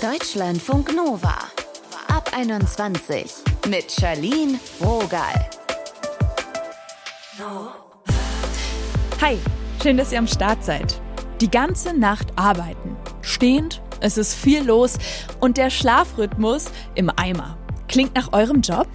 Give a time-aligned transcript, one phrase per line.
[0.00, 1.34] Deutschlandfunk Nova.
[2.06, 3.34] Ab 21
[3.68, 5.50] mit Charlene Rogal.
[9.20, 9.36] Hi,
[9.82, 11.00] schön, dass ihr am Start seid.
[11.40, 12.96] Die ganze Nacht arbeiten.
[13.22, 14.98] Stehend, es ist viel los
[15.40, 17.58] und der Schlafrhythmus im Eimer.
[17.88, 18.86] Klingt nach eurem Job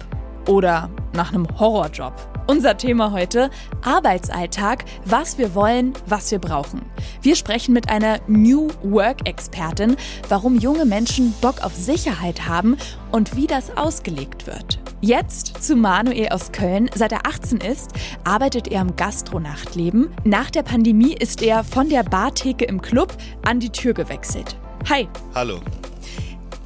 [0.48, 2.33] oder nach einem Horrorjob?
[2.46, 3.48] Unser Thema heute,
[3.82, 6.82] Arbeitsalltag, was wir wollen, was wir brauchen.
[7.22, 9.96] Wir sprechen mit einer New Work-Expertin,
[10.28, 12.76] warum junge Menschen Bock auf Sicherheit haben
[13.12, 14.78] und wie das ausgelegt wird.
[15.00, 16.90] Jetzt zu Manuel aus Köln.
[16.94, 17.92] Seit er 18 ist,
[18.24, 20.10] arbeitet er im Gastronachtleben.
[20.24, 24.58] Nach der Pandemie ist er von der Bartheke im Club an die Tür gewechselt.
[24.90, 25.08] Hi.
[25.34, 25.60] Hallo.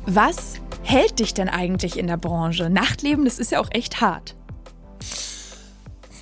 [0.07, 2.69] Was hält dich denn eigentlich in der Branche?
[2.69, 4.38] Nachtleben, das ist ja auch echt hart.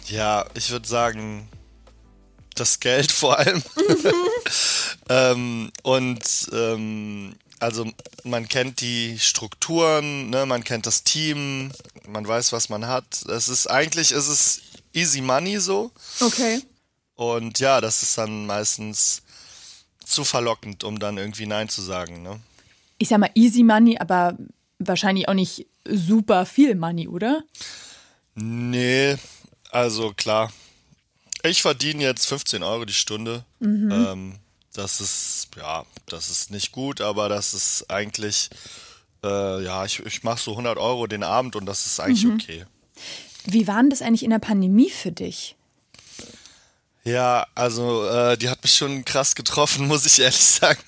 [0.09, 1.49] Ja, ich würde sagen,
[2.55, 3.63] das Geld vor allem.
[5.09, 7.87] ähm, und ähm, also
[8.25, 11.73] man kennt die Strukturen, ne, man kennt das Team,
[12.07, 13.25] man weiß, was man hat.
[13.27, 14.61] Es ist eigentlich ist es
[14.93, 15.91] easy money so.
[16.21, 16.63] Okay.
[17.15, 19.23] Und ja, das ist dann meistens
[20.05, 22.23] zu verlockend, um dann irgendwie Nein zu sagen.
[22.23, 22.41] Ne?
[22.99, 24.37] Ich sag mal easy money, aber
[24.79, 27.43] wahrscheinlich auch nicht super viel money, oder?
[28.35, 29.17] Nee,
[29.71, 30.53] also klar.
[31.43, 33.45] Ich verdiene jetzt 15 Euro die Stunde.
[33.61, 33.91] Mhm.
[33.91, 34.35] Ähm,
[34.73, 38.51] das ist, ja, das ist nicht gut, aber das ist eigentlich,
[39.25, 42.35] äh, ja, ich, ich mache so 100 Euro den Abend und das ist eigentlich mhm.
[42.35, 42.65] okay.
[43.47, 45.56] Wie war denn das eigentlich in der Pandemie für dich?
[47.07, 50.83] Ja, also äh, die hat mich schon krass getroffen, muss ich ehrlich sagen.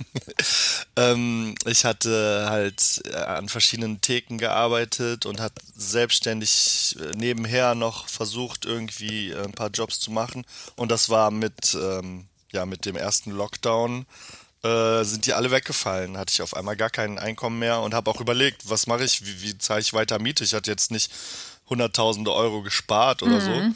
[0.96, 8.08] ähm, ich hatte halt äh, an verschiedenen Theken gearbeitet und hat selbstständig äh, nebenher noch
[8.08, 10.44] versucht, irgendwie äh, ein paar Jobs zu machen.
[10.74, 14.04] Und das war mit, ähm, ja, mit dem ersten Lockdown
[14.64, 16.18] äh, sind die alle weggefallen.
[16.18, 19.24] Hatte ich auf einmal gar kein Einkommen mehr und habe auch überlegt, was mache ich,
[19.24, 20.42] wie, wie zahle ich weiter Miete?
[20.42, 21.12] Ich hatte jetzt nicht
[21.70, 23.74] hunderttausende Euro gespart oder mhm.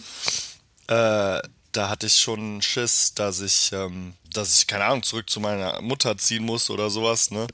[0.88, 0.92] so.
[0.92, 1.42] Äh,
[1.72, 5.80] da hatte ich schon Schiss, dass ich, ähm, dass ich, keine Ahnung, zurück zu meiner
[5.80, 7.46] Mutter ziehen muss oder sowas, ne?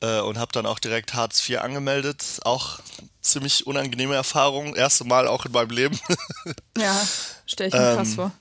[0.00, 2.22] Äh, und habe dann auch direkt Hartz IV angemeldet.
[2.42, 2.80] Auch
[3.20, 4.74] ziemlich unangenehme Erfahrung.
[4.76, 5.98] Erste Mal auch in meinem Leben.
[6.76, 7.00] ja,
[7.46, 8.32] stelle ich mir ähm, krass vor.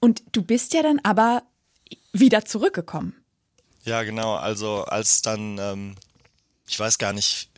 [0.00, 1.42] Und du bist ja dann aber
[2.12, 3.14] wieder zurückgekommen.
[3.84, 4.34] Ja, genau.
[4.34, 5.96] Also als dann, ähm,
[6.66, 7.48] ich weiß gar nicht,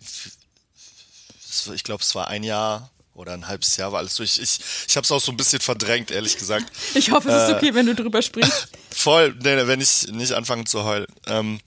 [1.75, 4.39] ich glaube, es war ein Jahr oder ein halbes Jahr war alles durch.
[4.39, 6.67] Ich, ich habe es auch so ein bisschen verdrängt, ehrlich gesagt.
[6.95, 8.69] Ich hoffe, es ist okay, wenn du drüber sprichst.
[8.91, 11.07] Voll, nee, wenn ich nicht anfange zu heulen.
[11.27, 11.61] Ähm,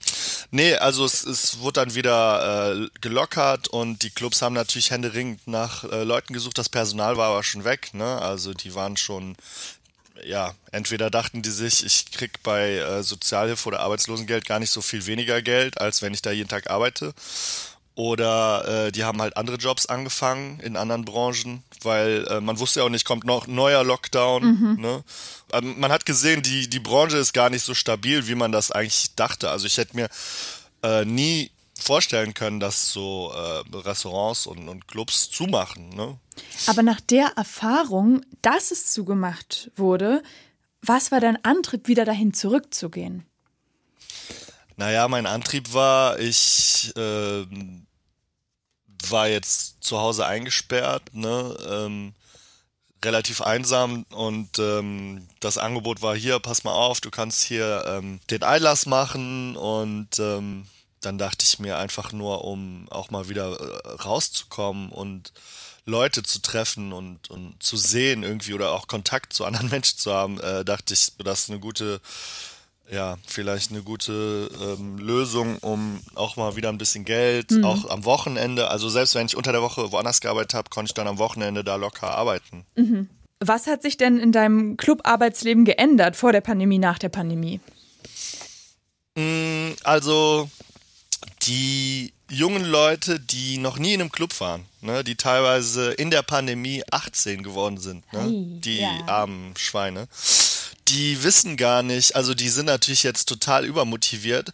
[0.50, 5.46] nee, also es, es wurde dann wieder äh, gelockert und die Clubs haben natürlich händeringend
[5.46, 6.58] nach äh, Leuten gesucht.
[6.58, 8.20] Das Personal war aber schon weg, ne?
[8.20, 9.36] Also die waren schon,
[10.24, 14.82] ja, entweder dachten die sich, ich krieg bei äh, Sozialhilfe oder Arbeitslosengeld gar nicht so
[14.82, 17.14] viel weniger Geld, als wenn ich da jeden Tag arbeite.
[17.94, 22.80] Oder äh, die haben halt andere Jobs angefangen in anderen Branchen, weil äh, man wusste
[22.80, 24.44] ja auch nicht, kommt noch neuer Lockdown.
[24.44, 24.80] Mhm.
[24.80, 25.04] Ne?
[25.52, 28.70] Ähm, man hat gesehen, die, die Branche ist gar nicht so stabil, wie man das
[28.70, 29.50] eigentlich dachte.
[29.50, 30.08] Also ich hätte mir
[30.82, 35.90] äh, nie vorstellen können, dass so äh, Restaurants und, und Clubs zumachen.
[35.90, 36.18] Ne?
[36.66, 40.22] Aber nach der Erfahrung, dass es zugemacht wurde,
[40.80, 43.26] was war dein Antrieb, wieder dahin zurückzugehen?
[44.82, 47.46] Naja, mein Antrieb war, ich äh,
[49.08, 51.56] war jetzt zu Hause eingesperrt, ne?
[51.70, 52.14] Ähm,
[53.04, 58.18] relativ einsam und ähm, das Angebot war hier, pass mal auf, du kannst hier ähm,
[58.30, 60.66] den Einlass machen und ähm,
[61.00, 65.32] dann dachte ich mir einfach nur, um auch mal wieder äh, rauszukommen und
[65.84, 70.12] Leute zu treffen und, und zu sehen irgendwie oder auch Kontakt zu anderen Menschen zu
[70.12, 72.00] haben, äh, dachte ich, das ist eine gute
[72.90, 77.64] ja, vielleicht eine gute ähm, Lösung, um auch mal wieder ein bisschen Geld, mhm.
[77.64, 78.68] auch am Wochenende.
[78.68, 81.64] Also selbst wenn ich unter der Woche woanders gearbeitet habe, konnte ich dann am Wochenende
[81.64, 82.64] da locker arbeiten.
[82.76, 83.08] Mhm.
[83.40, 87.60] Was hat sich denn in deinem Club-Arbeitsleben geändert vor der Pandemie, nach der Pandemie?
[89.16, 90.48] Mm, also
[91.42, 96.22] die jungen Leute, die noch nie in einem Club waren, ne, die teilweise in der
[96.22, 98.90] Pandemie 18 geworden sind, ne, hey, die ja.
[99.06, 100.08] armen Schweine
[100.88, 104.50] die wissen gar nicht, also die sind natürlich jetzt total übermotiviert,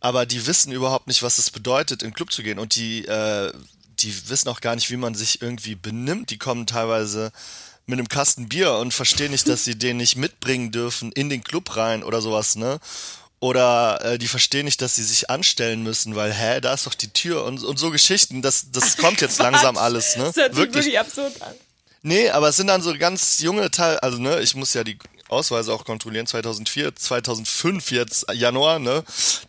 [0.00, 2.58] aber die wissen überhaupt nicht, was es bedeutet, in den Club zu gehen.
[2.58, 3.52] Und die, äh,
[3.98, 6.30] die wissen auch gar nicht, wie man sich irgendwie benimmt.
[6.30, 7.32] Die kommen teilweise
[7.86, 11.42] mit einem Kasten Bier und verstehen nicht, dass sie den nicht mitbringen dürfen in den
[11.42, 12.78] Club rein oder sowas, ne?
[13.40, 16.94] Oder äh, die verstehen nicht, dass sie sich anstellen müssen, weil, hä, da ist doch
[16.94, 20.24] die Tür und, und so Geschichten, das, das kommt jetzt langsam alles, ne?
[20.24, 20.86] Das hört wirklich.
[20.86, 21.54] wirklich absurd an.
[22.02, 24.98] Nee, aber es sind dann so ganz junge Teil, also ne, ich muss ja die
[25.28, 29.04] Ausweise auch kontrollieren, 2004, 2005 jetzt Januar, ne,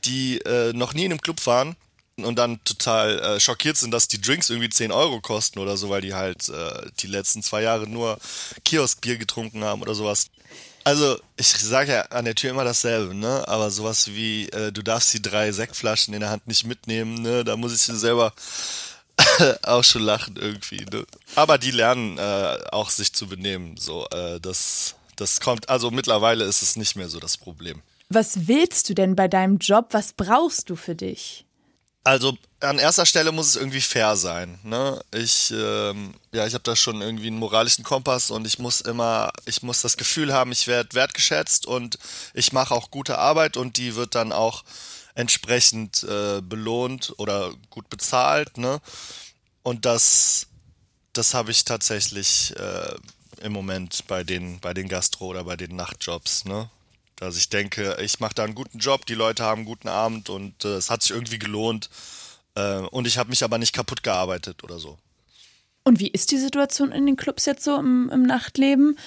[0.05, 1.75] die äh, noch nie in einem Club waren
[2.17, 5.89] und dann total äh, schockiert sind, dass die Drinks irgendwie 10 Euro kosten oder so,
[5.89, 8.19] weil die halt äh, die letzten zwei Jahre nur
[8.65, 10.27] Kioskbier getrunken haben oder sowas.
[10.85, 13.47] Also, ich sage ja an der Tür immer dasselbe, ne?
[13.47, 17.43] Aber sowas wie, äh, du darfst die drei Sektflaschen in der Hand nicht mitnehmen, ne?
[17.43, 18.33] Da muss ich selber
[19.63, 20.85] auch schon lachen irgendwie.
[20.91, 21.05] Ne?
[21.35, 23.77] Aber die lernen äh, auch sich zu benehmen.
[23.77, 27.81] So, äh, das, das kommt, also mittlerweile ist es nicht mehr so das Problem.
[28.10, 29.89] Was willst du denn bei deinem Job?
[29.92, 31.45] Was brauchst du für dich?
[32.04, 34.57] Also an erster Stelle muss es irgendwie fair sein.
[34.63, 35.00] Ne?
[35.13, 39.31] Ich, ähm, ja, ich habe da schon irgendwie einen moralischen Kompass und ich muss immer,
[39.45, 42.00] ich muss das Gefühl haben, ich werde wertgeschätzt und
[42.33, 44.63] ich mache auch gute Arbeit und die wird dann auch
[45.13, 48.57] entsprechend äh, belohnt oder gut bezahlt.
[48.57, 48.80] Ne?
[49.62, 50.48] Und das,
[51.13, 52.95] das habe ich tatsächlich äh,
[53.41, 56.45] im Moment bei den, bei den Gastro- oder bei den Nachtjobs.
[56.45, 56.69] Ne?
[57.15, 60.30] Dass ich denke, ich mache da einen guten Job, die Leute haben einen guten Abend
[60.30, 61.89] und äh, es hat sich irgendwie gelohnt.
[62.56, 64.97] Äh, und ich habe mich aber nicht kaputt gearbeitet oder so.
[65.83, 68.97] Und wie ist die Situation in den Clubs jetzt so im, im Nachtleben?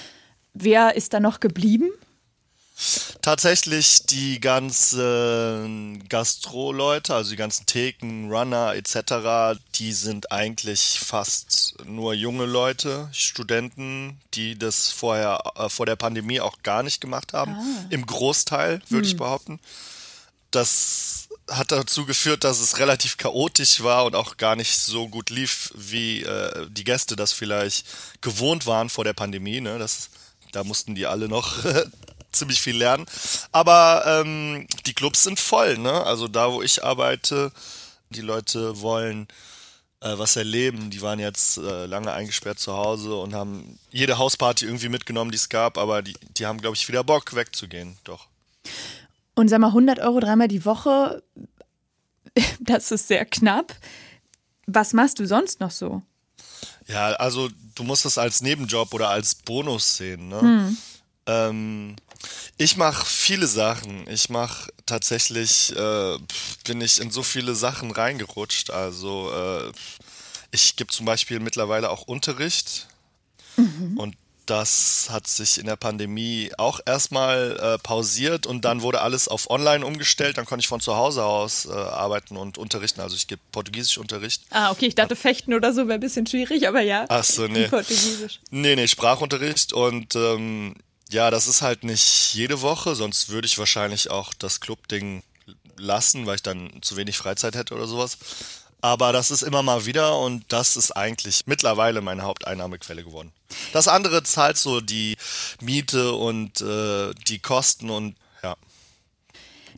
[0.55, 1.91] Wer ist da noch geblieben?
[3.21, 12.15] Tatsächlich die ganzen Gastro-Leute, also die ganzen Theken, Runner etc., die sind eigentlich fast nur
[12.15, 17.53] junge Leute, Studenten, die das vorher äh, vor der Pandemie auch gar nicht gemacht haben.
[17.53, 17.87] Ah.
[17.91, 19.13] Im Großteil, würde hm.
[19.13, 19.61] ich behaupten.
[20.51, 25.31] Das hat dazu geführt, dass es relativ chaotisch war und auch gar nicht so gut
[25.31, 27.87] lief, wie äh, die Gäste das vielleicht
[28.21, 29.61] gewohnt waren vor der Pandemie.
[29.61, 29.79] Ne?
[29.79, 30.11] Das,
[30.53, 31.59] da mussten die alle noch
[32.33, 33.07] ziemlich viel lernen.
[33.53, 36.05] Aber ähm, die Clubs sind voll, ne?
[36.05, 37.53] Also da, wo ich arbeite,
[38.11, 39.29] die Leute wollen
[40.03, 40.91] äh, was erleben.
[40.91, 45.37] Die waren jetzt äh, lange eingesperrt zu Hause und haben jede Hausparty irgendwie mitgenommen, die
[45.37, 48.27] es gab, aber die, die haben, glaube ich, wieder Bock wegzugehen, doch.
[49.35, 51.23] Und sag mal, 100 Euro dreimal die Woche,
[52.61, 53.75] das ist sehr knapp.
[54.67, 56.03] Was machst du sonst noch so?
[56.87, 60.29] Ja, also du musst das als Nebenjob oder als Bonus sehen.
[60.29, 60.41] Ne?
[60.41, 60.79] Hm.
[61.27, 61.97] Ähm,
[62.57, 64.09] ich mache viele Sachen.
[64.09, 66.19] Ich mache tatsächlich, äh,
[66.65, 68.71] bin ich in so viele Sachen reingerutscht.
[68.71, 69.73] Also äh,
[70.51, 72.89] ich gebe zum Beispiel mittlerweile auch Unterricht.
[73.57, 73.99] Mhm.
[73.99, 74.17] Und
[74.47, 79.49] das hat sich in der Pandemie auch erstmal äh, pausiert und dann wurde alles auf
[79.51, 80.37] Online umgestellt.
[80.37, 83.01] Dann konnte ich von zu Hause aus äh, arbeiten und unterrichten.
[83.01, 84.43] Also ich gebe Portugiesischunterricht.
[84.51, 87.07] Ah, okay, ich dachte Fechten oder so wäre ein bisschen schwierig, aber ja.
[87.09, 87.69] Ach so, nee.
[87.69, 88.41] Portugiesisch.
[88.51, 90.75] Nee, nee, Sprachunterricht und ähm,
[91.13, 95.23] ja, das ist halt nicht jede Woche, sonst würde ich wahrscheinlich auch das Club-Ding
[95.77, 98.19] lassen, weil ich dann zu wenig Freizeit hätte oder sowas.
[98.81, 103.33] Aber das ist immer mal wieder und das ist eigentlich mittlerweile meine Haupteinnahmequelle geworden.
[103.73, 105.17] Das andere zahlt so die
[105.61, 108.57] Miete und äh, die Kosten und ja.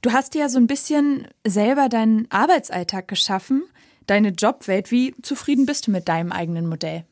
[0.01, 3.65] Du hast dir ja so ein bisschen selber deinen Arbeitsalltag geschaffen,
[4.07, 4.91] deine Jobwelt.
[4.91, 7.05] Wie zufrieden bist du mit deinem eigenen Modell?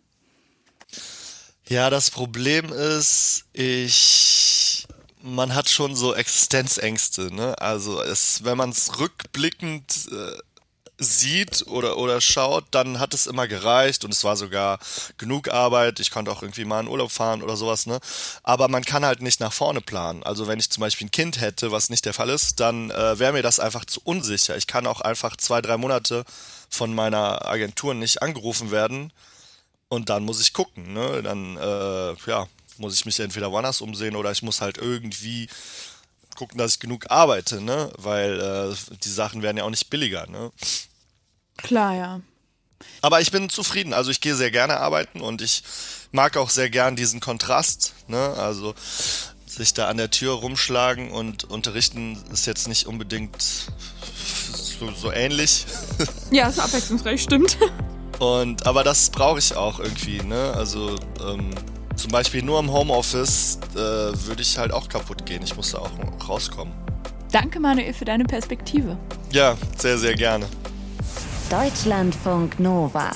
[1.73, 4.87] Ja, das Problem ist, ich
[5.23, 7.59] man hat schon so Existenzängste, ne?
[7.63, 10.39] Also es, wenn man es rückblickend äh,
[10.99, 14.81] sieht oder, oder schaut, dann hat es immer gereicht und es war sogar
[15.17, 15.99] genug Arbeit.
[15.99, 18.01] Ich konnte auch irgendwie mal in Urlaub fahren oder sowas, ne?
[18.43, 20.23] Aber man kann halt nicht nach vorne planen.
[20.25, 23.19] Also wenn ich zum Beispiel ein Kind hätte, was nicht der Fall ist, dann äh,
[23.19, 24.59] wäre mir das einfach zu unsicher.
[24.59, 26.27] Ich kann auch einfach zwei, drei Monate
[26.69, 29.11] von meiner Agentur nicht angerufen werden
[29.93, 31.23] und dann muss ich gucken, ne?
[31.23, 35.49] Dann, äh, ja, muss ich mich entweder woanders umsehen oder ich muss halt irgendwie
[36.35, 37.93] gucken, dass ich genug arbeite, ne?
[37.99, 40.51] Weil äh, die Sachen werden ja auch nicht billiger, ne?
[41.59, 42.21] Klar, ja.
[43.03, 43.93] Aber ich bin zufrieden.
[43.93, 45.63] Also ich gehe sehr gerne arbeiten und ich
[46.11, 48.33] mag auch sehr gern diesen Kontrast, ne?
[48.39, 48.75] Also
[49.47, 53.43] sich da an der Tür rumschlagen und unterrichten ist jetzt nicht unbedingt
[54.55, 55.67] so, so ähnlich.
[56.31, 57.59] Ja, ist abwechslungsreich, stimmt.
[58.23, 60.53] Und, aber das brauche ich auch irgendwie, ne?
[60.55, 60.95] Also
[61.29, 61.51] ähm,
[61.97, 65.43] zum Beispiel nur im Homeoffice äh, würde ich halt auch kaputt gehen.
[65.43, 65.91] Ich muss da auch
[66.29, 66.73] rauskommen.
[67.33, 68.97] Danke, Manuel, für deine Perspektive.
[69.33, 70.47] Ja, sehr, sehr gerne.
[71.51, 73.11] Deutschlandfunk Nova.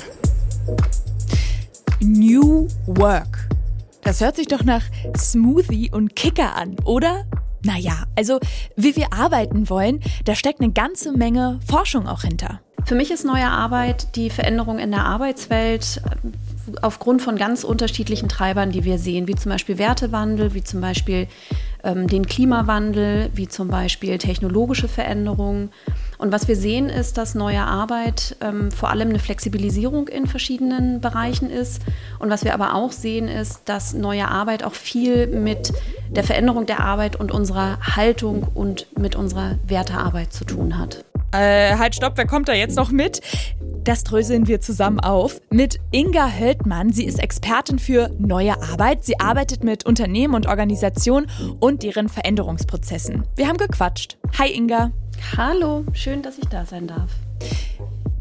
[2.01, 3.49] New Work.
[4.03, 4.83] Das hört sich doch nach
[5.17, 7.27] Smoothie und Kicker an, oder?
[7.63, 8.41] Naja, also
[8.75, 12.61] wie wir arbeiten wollen, da steckt eine ganze Menge Forschung auch hinter.
[12.87, 18.29] Für mich ist neue Arbeit die Veränderung in der Arbeitswelt äh, aufgrund von ganz unterschiedlichen
[18.29, 21.27] Treibern, die wir sehen, wie zum Beispiel Wertewandel, wie zum Beispiel
[21.83, 25.71] ähm, den Klimawandel, wie zum Beispiel technologische Veränderungen.
[26.19, 31.01] Und was wir sehen, ist, dass neue Arbeit ähm, vor allem eine Flexibilisierung in verschiedenen
[31.01, 31.83] Bereichen ist.
[32.21, 35.73] Und was wir aber auch sehen, ist, dass neue Arbeit auch viel mit
[36.09, 41.05] der Veränderung der Arbeit und unserer Haltung und mit unserer Wertearbeit zu tun hat.
[41.37, 43.21] Äh, halt, stopp, wer kommt da jetzt noch mit?
[43.85, 46.93] Das dröseln wir zusammen auf mit Inga Höldmann.
[46.93, 49.05] Sie ist Expertin für neue Arbeit.
[49.05, 53.25] Sie arbeitet mit Unternehmen und Organisationen und deren Veränderungsprozessen.
[53.37, 54.17] Wir haben gequatscht.
[54.39, 54.93] Hi Inga.
[55.37, 57.11] Hallo, schön, dass ich da sein darf.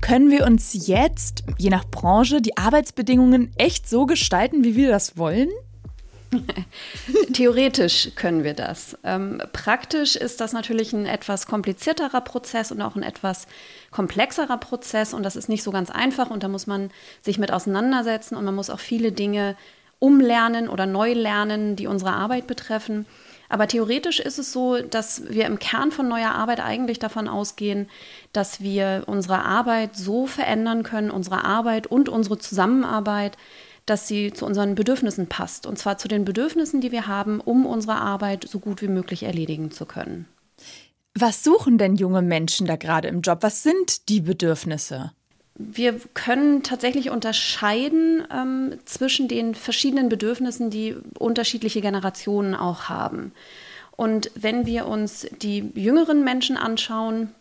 [0.01, 5.17] Können wir uns jetzt, je nach Branche, die Arbeitsbedingungen echt so gestalten, wie wir das
[5.17, 5.49] wollen?
[7.33, 8.97] Theoretisch können wir das.
[9.03, 13.47] Ähm, praktisch ist das natürlich ein etwas komplizierterer Prozess und auch ein etwas
[13.91, 17.51] komplexerer Prozess und das ist nicht so ganz einfach und da muss man sich mit
[17.51, 19.55] auseinandersetzen und man muss auch viele Dinge
[19.99, 23.05] umlernen oder neu lernen, die unsere Arbeit betreffen.
[23.47, 27.89] Aber theoretisch ist es so, dass wir im Kern von neuer Arbeit eigentlich davon ausgehen,
[28.33, 33.37] dass wir unsere Arbeit so verändern können, unsere Arbeit und unsere Zusammenarbeit,
[33.85, 35.65] dass sie zu unseren Bedürfnissen passt.
[35.65, 39.23] Und zwar zu den Bedürfnissen, die wir haben, um unsere Arbeit so gut wie möglich
[39.23, 40.25] erledigen zu können.
[41.13, 43.39] Was suchen denn junge Menschen da gerade im Job?
[43.41, 45.13] Was sind die Bedürfnisse?
[45.57, 53.31] Wir können tatsächlich unterscheiden ähm, zwischen den verschiedenen Bedürfnissen, die unterschiedliche Generationen auch haben.
[53.95, 57.33] Und wenn wir uns die jüngeren Menschen anschauen,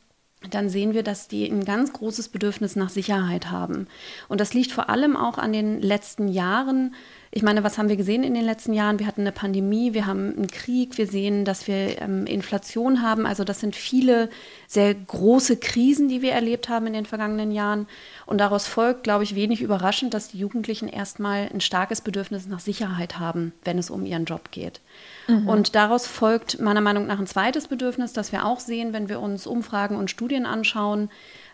[0.50, 3.86] dann sehen wir, dass die ein ganz großes Bedürfnis nach Sicherheit haben.
[4.28, 6.94] Und das liegt vor allem auch an den letzten Jahren.
[7.36, 9.00] Ich meine, was haben wir gesehen in den letzten Jahren?
[9.00, 13.26] Wir hatten eine Pandemie, wir haben einen Krieg, wir sehen, dass wir ähm, Inflation haben.
[13.26, 14.30] Also das sind viele
[14.68, 17.88] sehr große Krisen, die wir erlebt haben in den vergangenen Jahren.
[18.26, 22.60] Und daraus folgt, glaube ich, wenig überraschend, dass die Jugendlichen erstmal ein starkes Bedürfnis nach
[22.60, 24.80] Sicherheit haben, wenn es um ihren Job geht.
[25.26, 25.48] Mhm.
[25.48, 29.18] Und daraus folgt meiner Meinung nach ein zweites Bedürfnis, das wir auch sehen, wenn wir
[29.18, 31.10] uns Umfragen und Studien anschauen.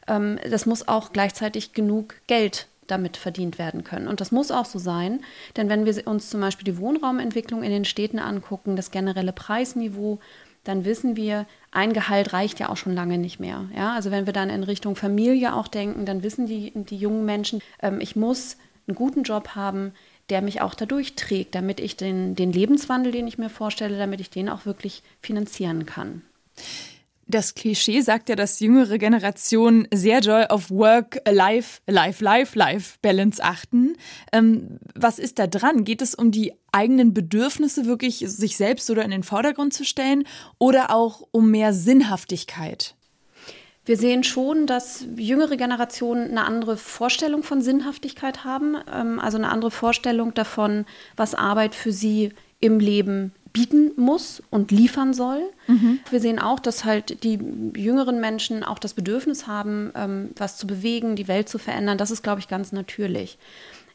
[0.06, 4.08] Ähm, das muss auch gleichzeitig genug Geld damit verdient werden können.
[4.08, 5.20] Und das muss auch so sein,
[5.56, 10.18] denn wenn wir uns zum Beispiel die Wohnraumentwicklung in den Städten angucken, das generelle Preisniveau,
[10.64, 13.68] dann wissen wir, ein Gehalt reicht ja auch schon lange nicht mehr.
[13.74, 13.94] Ja?
[13.94, 17.62] Also wenn wir dann in Richtung Familie auch denken, dann wissen die, die jungen Menschen,
[17.82, 18.56] ähm, ich muss
[18.86, 19.92] einen guten Job haben,
[20.28, 24.20] der mich auch dadurch trägt, damit ich den, den Lebenswandel, den ich mir vorstelle, damit
[24.20, 26.22] ich den auch wirklich finanzieren kann.
[27.30, 32.98] Das Klischee sagt ja, dass jüngere Generationen sehr doll auf Work, Life, Life, Life, Life
[33.02, 33.96] Balance achten.
[34.32, 35.84] Ähm, was ist da dran?
[35.84, 40.24] Geht es um die eigenen Bedürfnisse wirklich sich selbst oder in den Vordergrund zu stellen
[40.58, 42.96] oder auch um mehr Sinnhaftigkeit?
[43.84, 49.50] Wir sehen schon, dass jüngere Generationen eine andere Vorstellung von Sinnhaftigkeit haben, ähm, also eine
[49.50, 50.84] andere Vorstellung davon,
[51.14, 55.42] was Arbeit für sie im Leben bieten muss und liefern soll.
[55.66, 56.00] Mhm.
[56.10, 57.38] Wir sehen auch, dass halt die
[57.76, 61.98] jüngeren Menschen auch das Bedürfnis haben, ähm, was zu bewegen, die Welt zu verändern.
[61.98, 63.38] Das ist, glaube ich, ganz natürlich.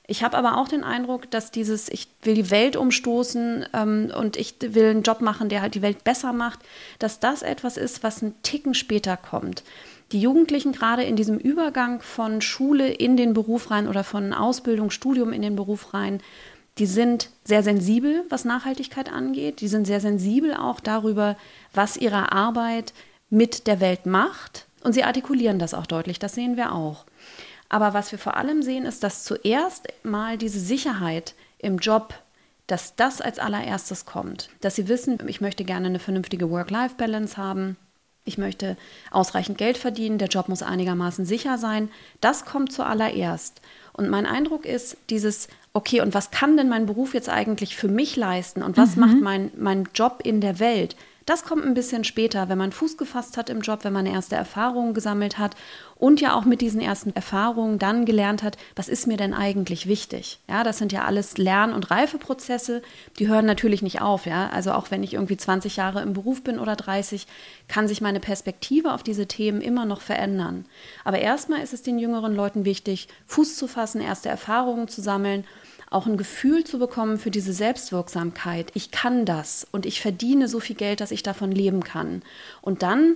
[0.07, 4.37] Ich habe aber auch den Eindruck, dass dieses, ich will die Welt umstoßen ähm, und
[4.37, 6.59] ich will einen Job machen, der halt die Welt besser macht,
[6.99, 9.63] dass das etwas ist, was einen Ticken später kommt.
[10.11, 14.91] Die Jugendlichen gerade in diesem Übergang von Schule in den Beruf rein oder von Ausbildung,
[14.91, 16.21] Studium in den Beruf rein,
[16.77, 19.61] die sind sehr sensibel, was Nachhaltigkeit angeht.
[19.61, 21.37] Die sind sehr sensibel auch darüber,
[21.73, 22.93] was ihre Arbeit
[23.29, 24.65] mit der Welt macht.
[24.83, 27.05] Und sie artikulieren das auch deutlich, das sehen wir auch.
[27.69, 32.13] Aber was wir vor allem sehen, ist, dass zuerst mal diese Sicherheit im Job,
[32.67, 34.49] dass das als allererstes kommt.
[34.61, 37.77] Dass sie wissen, ich möchte gerne eine vernünftige Work-Life-Balance haben.
[38.27, 38.75] Ich möchte
[39.11, 41.89] ausreichend Geld verdienen, der Job muss einigermaßen sicher sein.
[42.21, 43.61] Das kommt zuallererst.
[43.93, 47.87] Und mein Eindruck ist, dieses, okay, und was kann denn mein Beruf jetzt eigentlich für
[47.87, 49.01] mich leisten und was mhm.
[49.01, 50.95] macht mein, mein Job in der Welt?
[51.25, 54.35] Das kommt ein bisschen später, wenn man Fuß gefasst hat im Job, wenn man erste
[54.35, 55.55] Erfahrungen gesammelt hat
[55.95, 59.87] und ja auch mit diesen ersten Erfahrungen dann gelernt hat, was ist mir denn eigentlich
[59.87, 60.39] wichtig?
[60.47, 62.83] Ja, das sind ja alles Lern- und Reifeprozesse,
[63.17, 64.27] die hören natürlich nicht auf.
[64.27, 67.25] Ja, also auch wenn ich irgendwie 20 Jahre im Beruf bin oder 30,
[67.67, 70.65] kann sich meine Perspektive auf diese Themen immer noch verändern.
[71.05, 75.43] Aber erstmal ist es den jüngeren Leuten wichtig, Fuß zu fassen, erste Erfahrungen zu sammeln
[75.95, 78.69] auch ein Gefühl zu bekommen für diese Selbstwirksamkeit.
[78.73, 82.21] Ich kann das und ich verdiene so viel Geld, dass ich davon leben kann.
[82.61, 83.15] Und dann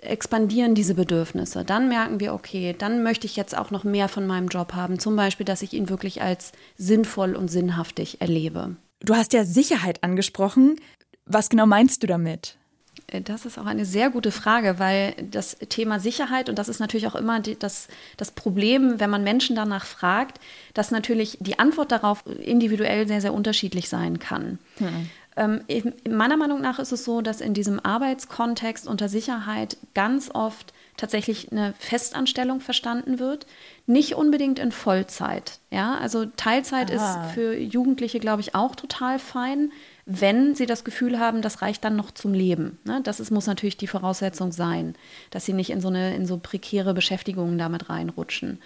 [0.00, 1.64] expandieren diese Bedürfnisse.
[1.64, 4.98] Dann merken wir, okay, dann möchte ich jetzt auch noch mehr von meinem Job haben.
[4.98, 8.76] Zum Beispiel, dass ich ihn wirklich als sinnvoll und sinnhaftig erlebe.
[9.00, 10.76] Du hast ja Sicherheit angesprochen.
[11.24, 12.57] Was genau meinst du damit?
[13.06, 16.80] Äh, das ist auch eine sehr gute Frage, weil das Thema Sicherheit, und das ist
[16.80, 20.40] natürlich auch immer die, das, das Problem, wenn man Menschen danach fragt,
[20.74, 24.58] dass natürlich die Antwort darauf individuell sehr, sehr unterschiedlich sein kann.
[24.78, 25.10] Hm.
[25.36, 25.60] Ähm,
[26.08, 31.52] meiner Meinung nach ist es so, dass in diesem Arbeitskontext unter Sicherheit ganz oft tatsächlich
[31.52, 33.46] eine Festanstellung verstanden wird,
[33.86, 35.60] nicht unbedingt in Vollzeit.
[35.70, 36.96] Ja, also Teilzeit Aha.
[37.24, 39.70] ist für Jugendliche, glaube ich, auch total fein
[40.10, 42.78] wenn sie das Gefühl haben, das reicht dann noch zum Leben.
[42.84, 43.00] Ne?
[43.04, 44.94] Das ist, muss natürlich die Voraussetzung sein,
[45.30, 48.58] dass sie nicht in so, eine, in so prekäre Beschäftigungen damit reinrutschen.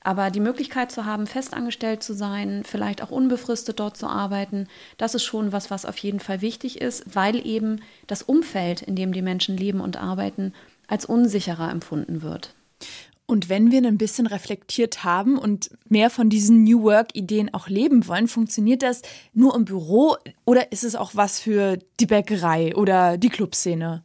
[0.00, 4.66] Aber die Möglichkeit zu haben, festangestellt zu sein, vielleicht auch unbefristet dort zu arbeiten,
[4.96, 8.96] das ist schon was, was auf jeden Fall wichtig ist, weil eben das Umfeld, in
[8.96, 10.54] dem die Menschen leben und arbeiten,
[10.86, 12.54] als unsicherer empfunden wird.
[13.30, 18.08] Und wenn wir ein bisschen reflektiert haben und mehr von diesen New Work-Ideen auch leben
[18.08, 19.02] wollen, funktioniert das
[19.34, 20.16] nur im Büro
[20.46, 24.02] oder ist es auch was für die Bäckerei oder die Clubszene?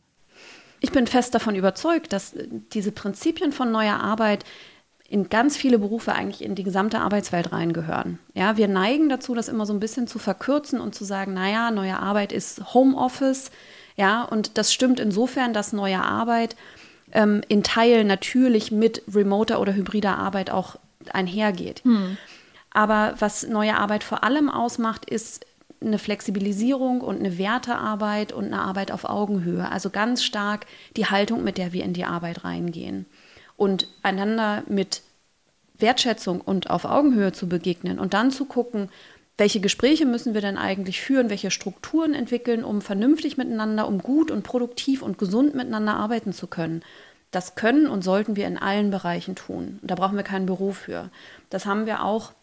[0.82, 2.36] Ich bin fest davon überzeugt, dass
[2.74, 4.44] diese Prinzipien von neuer Arbeit
[5.08, 8.20] in ganz viele Berufe eigentlich in die gesamte Arbeitswelt reingehören.
[8.34, 11.72] Ja, wir neigen dazu, das immer so ein bisschen zu verkürzen und zu sagen, naja,
[11.72, 13.52] neue Arbeit ist Homeoffice.
[13.96, 16.58] Ja, und das stimmt insofern, dass neue Arbeit
[17.14, 20.78] ähm, in Teilen natürlich mit remoter oder hybrider Arbeit auch
[21.12, 21.84] einhergeht.
[21.84, 22.18] Hm.
[22.72, 25.46] Aber was neue Arbeit vor allem ausmacht, ist
[25.80, 29.70] eine Flexibilisierung und eine Wertearbeit und eine Arbeit auf Augenhöhe.
[29.70, 30.66] Also ganz stark
[30.96, 33.06] die Haltung, mit der wir in die Arbeit reingehen.
[33.58, 35.02] Und einander mit
[35.78, 38.90] Wertschätzung und auf Augenhöhe zu begegnen und dann zu gucken,
[39.38, 44.30] welche Gespräche müssen wir denn eigentlich führen, welche Strukturen entwickeln, um vernünftig miteinander, um gut
[44.30, 46.84] und produktiv und gesund miteinander arbeiten zu können.
[47.32, 49.80] Das können und sollten wir in allen Bereichen tun.
[49.82, 51.10] da brauchen wir kein Büro für.
[51.50, 52.34] Das haben wir auch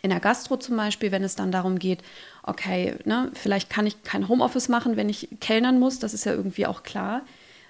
[0.00, 2.02] in der Gastro zum Beispiel, wenn es dann darum geht,
[2.42, 6.32] okay, ne, vielleicht kann ich kein Homeoffice machen, wenn ich kellnern muss, das ist ja
[6.32, 7.22] irgendwie auch klar.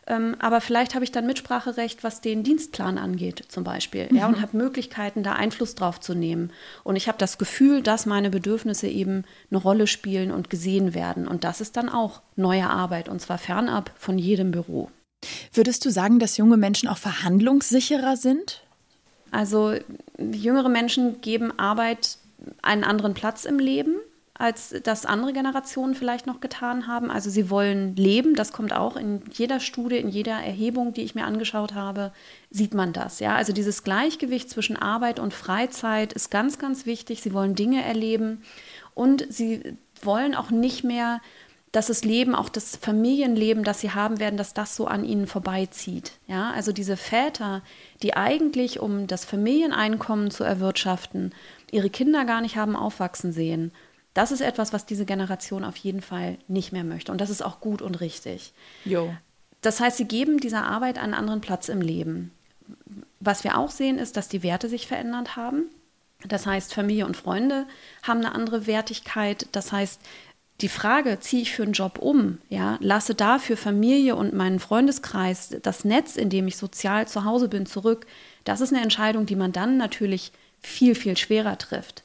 [0.06, 4.08] Ähm, aber vielleicht habe ich dann Mitspracherecht, was den Dienstplan angeht, zum Beispiel.
[4.10, 4.16] Mhm.
[4.16, 4.42] Ja, und mhm.
[4.42, 6.50] habe Möglichkeiten, da Einfluss drauf zu nehmen.
[6.82, 11.28] Und ich habe das Gefühl, dass meine Bedürfnisse eben eine Rolle spielen und gesehen werden.
[11.28, 14.90] Und das ist dann auch neue Arbeit, und zwar fernab von jedem Büro.
[15.52, 18.62] Würdest du sagen, dass junge Menschen auch verhandlungssicherer sind?
[19.30, 19.74] Also
[20.18, 22.18] jüngere Menschen geben Arbeit
[22.60, 23.94] einen anderen Platz im Leben
[24.42, 27.12] als das andere Generationen vielleicht noch getan haben.
[27.12, 31.14] Also sie wollen leben, das kommt auch in jeder Studie, in jeder Erhebung, die ich
[31.14, 32.12] mir angeschaut habe,
[32.50, 33.20] sieht man das.
[33.20, 33.36] Ja?
[33.36, 37.22] Also dieses Gleichgewicht zwischen Arbeit und Freizeit ist ganz, ganz wichtig.
[37.22, 38.42] Sie wollen Dinge erleben
[38.94, 39.62] und sie
[40.02, 41.20] wollen auch nicht mehr,
[41.70, 45.28] dass das Leben, auch das Familienleben, das sie haben werden, dass das so an ihnen
[45.28, 46.14] vorbeizieht.
[46.26, 46.50] Ja?
[46.50, 47.62] Also diese Väter,
[48.02, 51.32] die eigentlich, um das Familieneinkommen zu erwirtschaften,
[51.70, 53.70] ihre Kinder gar nicht haben aufwachsen sehen,
[54.14, 57.12] das ist etwas, was diese Generation auf jeden Fall nicht mehr möchte.
[57.12, 58.52] Und das ist auch gut und richtig.
[58.84, 59.14] Jo.
[59.62, 62.32] Das heißt, sie geben dieser Arbeit einen anderen Platz im Leben.
[63.20, 65.64] Was wir auch sehen, ist, dass die Werte sich verändert haben.
[66.26, 67.66] Das heißt, Familie und Freunde
[68.02, 69.46] haben eine andere Wertigkeit.
[69.52, 70.00] Das heißt,
[70.60, 75.56] die Frage, ziehe ich für einen Job um, ja, lasse dafür Familie und meinen Freundeskreis,
[75.62, 78.06] das Netz, in dem ich sozial zu Hause bin, zurück,
[78.44, 82.04] das ist eine Entscheidung, die man dann natürlich viel, viel schwerer trifft.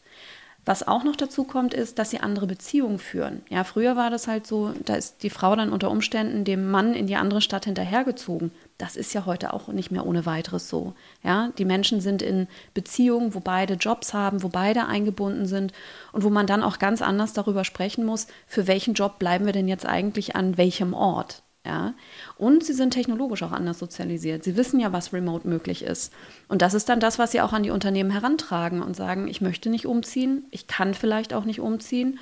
[0.67, 3.41] Was auch noch dazu kommt, ist, dass sie andere Beziehungen führen.
[3.47, 6.93] Ja, früher war das halt so, da ist die Frau dann unter Umständen dem Mann
[6.93, 8.51] in die andere Stadt hinterhergezogen.
[8.77, 10.93] Das ist ja heute auch nicht mehr ohne weiteres so.
[11.23, 15.71] Ja, die Menschen sind in Beziehungen, wo beide Jobs haben, wo beide eingebunden sind
[16.11, 19.53] und wo man dann auch ganz anders darüber sprechen muss, für welchen Job bleiben wir
[19.53, 21.43] denn jetzt eigentlich an welchem Ort.
[21.67, 21.93] Ja?
[22.37, 24.43] Und sie sind technologisch auch anders sozialisiert.
[24.45, 26.13] Sie wissen ja, was remote möglich ist.
[26.47, 29.41] Und das ist dann das, was sie auch an die Unternehmen herantragen und sagen, ich
[29.41, 32.19] möchte nicht umziehen, ich kann vielleicht auch nicht umziehen.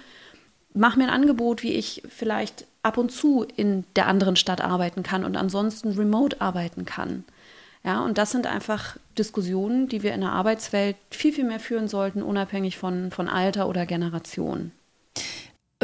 [0.73, 5.03] Mach mir ein Angebot, wie ich vielleicht ab und zu in der anderen Stadt arbeiten
[5.03, 7.23] kann und ansonsten remote arbeiten kann.
[7.83, 11.87] Ja, und das sind einfach Diskussionen, die wir in der Arbeitswelt viel, viel mehr führen
[11.87, 14.71] sollten, unabhängig von, von Alter oder Generation.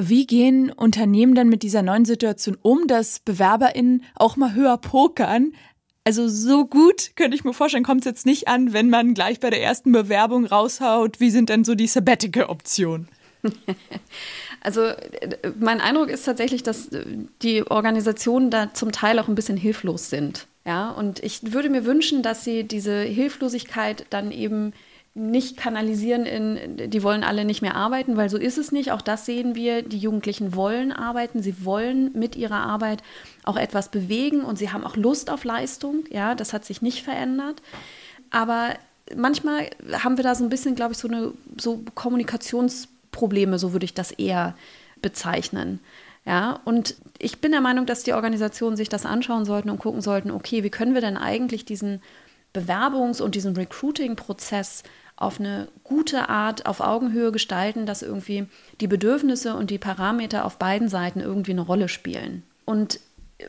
[0.09, 5.53] Wie gehen Unternehmen dann mit dieser neuen Situation um, dass BewerberInnen auch mal höher pokern?
[6.03, 9.39] Also so gut könnte ich mir vorstellen, kommt es jetzt nicht an, wenn man gleich
[9.39, 11.19] bei der ersten Bewerbung raushaut.
[11.19, 13.07] Wie sind denn so die Sabbatical-Optionen?
[14.63, 14.91] Also
[15.59, 16.89] mein Eindruck ist tatsächlich, dass
[17.41, 20.45] die Organisationen da zum Teil auch ein bisschen hilflos sind.
[20.67, 24.73] Ja, und ich würde mir wünschen, dass sie diese Hilflosigkeit dann eben
[25.13, 28.91] nicht kanalisieren in, die wollen alle nicht mehr arbeiten, weil so ist es nicht.
[28.91, 29.81] Auch das sehen wir.
[29.81, 33.03] Die Jugendlichen wollen arbeiten, sie wollen mit ihrer Arbeit
[33.43, 36.05] auch etwas bewegen und sie haben auch Lust auf Leistung.
[36.09, 37.61] Ja, das hat sich nicht verändert.
[38.29, 38.75] Aber
[39.13, 43.85] manchmal haben wir da so ein bisschen, glaube ich, so eine so Kommunikationsprobleme, so würde
[43.85, 44.55] ich das eher
[45.01, 45.81] bezeichnen.
[46.25, 50.01] Ja, und ich bin der Meinung, dass die Organisationen sich das anschauen sollten und gucken
[50.01, 52.01] sollten, okay, wie können wir denn eigentlich diesen
[52.53, 54.83] Bewerbungs- und diesen Recruiting-Prozess
[55.21, 58.47] auf eine gute Art auf Augenhöhe gestalten, dass irgendwie
[58.79, 62.43] die Bedürfnisse und die Parameter auf beiden Seiten irgendwie eine Rolle spielen.
[62.65, 62.99] Und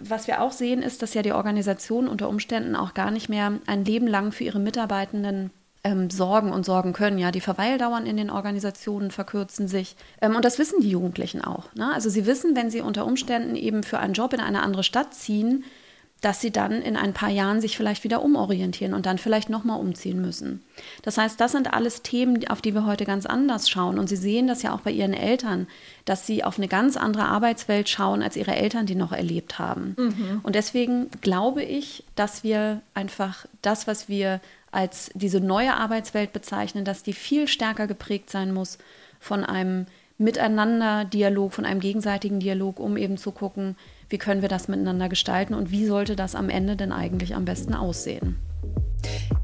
[0.00, 3.52] was wir auch sehen, ist, dass ja die Organisationen unter Umständen auch gar nicht mehr
[3.66, 5.50] ein Leben lang für ihre Mitarbeitenden
[5.84, 7.18] ähm, sorgen und sorgen können.
[7.18, 9.96] Ja, die Verweildauern in den Organisationen verkürzen sich.
[10.20, 11.74] Ähm, und das wissen die Jugendlichen auch.
[11.74, 11.92] Ne?
[11.92, 15.14] Also sie wissen, wenn sie unter Umständen eben für einen Job in eine andere Stadt
[15.14, 15.64] ziehen,
[16.22, 19.80] dass sie dann in ein paar Jahren sich vielleicht wieder umorientieren und dann vielleicht nochmal
[19.80, 20.62] umziehen müssen.
[21.02, 23.98] Das heißt, das sind alles Themen, auf die wir heute ganz anders schauen.
[23.98, 25.66] Und Sie sehen das ja auch bei Ihren Eltern,
[26.04, 29.96] dass Sie auf eine ganz andere Arbeitswelt schauen, als Ihre Eltern die noch erlebt haben.
[29.98, 30.40] Mhm.
[30.44, 36.84] Und deswegen glaube ich, dass wir einfach das, was wir als diese neue Arbeitswelt bezeichnen,
[36.84, 38.78] dass die viel stärker geprägt sein muss
[39.18, 39.86] von einem
[40.18, 43.76] Miteinander-Dialog, von einem gegenseitigen Dialog, um eben zu gucken,
[44.12, 47.44] wie können wir das miteinander gestalten und wie sollte das am Ende denn eigentlich am
[47.44, 48.36] besten aussehen.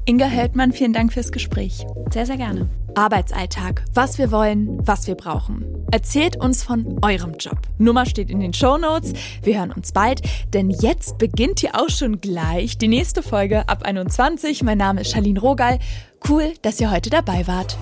[0.05, 1.85] Inga Heldmann, vielen Dank fürs Gespräch.
[2.11, 2.69] Sehr, sehr gerne.
[2.95, 5.65] Arbeitsalltag, was wir wollen, was wir brauchen.
[5.91, 7.59] Erzählt uns von eurem Job.
[7.77, 9.13] Nummer steht in den Show Notes.
[9.43, 10.21] Wir hören uns bald,
[10.53, 14.63] denn jetzt beginnt hier auch schon gleich die nächste Folge ab 21.
[14.63, 15.79] Mein Name ist Charlene Rogal.
[16.27, 17.77] Cool, dass ihr heute dabei wart.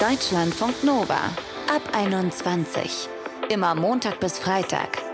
[0.00, 1.20] Deutschlandfunk Nova
[1.72, 3.08] ab 21.
[3.48, 5.03] Immer Montag bis Freitag